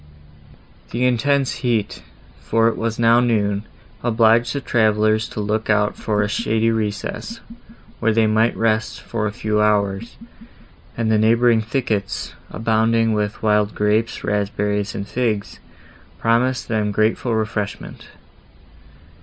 The 0.89 1.05
intense 1.05 1.57
heat, 1.61 2.01
for 2.39 2.67
it 2.67 2.75
was 2.75 2.97
now 2.97 3.19
noon, 3.19 3.65
obliged 4.01 4.53
the 4.55 4.59
travellers 4.59 5.29
to 5.29 5.39
look 5.39 5.69
out 5.69 5.95
for 5.95 6.23
a 6.23 6.27
shady 6.27 6.71
recess, 6.71 7.39
where 7.99 8.11
they 8.11 8.25
might 8.25 8.57
rest, 8.57 8.99
for 8.99 9.27
a 9.27 9.31
few 9.31 9.61
hours, 9.61 10.15
and 10.97 11.11
the 11.11 11.19
neighbouring 11.19 11.61
thickets, 11.61 12.33
abounding 12.49 13.13
with 13.13 13.43
wild 13.43 13.75
grapes, 13.75 14.23
raspberries, 14.23 14.95
and 14.95 15.07
figs, 15.07 15.59
promised 16.17 16.67
them 16.67 16.91
grateful 16.91 17.35
refreshment. 17.35 18.07